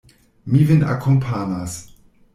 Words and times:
Mi 0.53 0.61
vin 0.69 0.81
akompanas. 0.95 1.77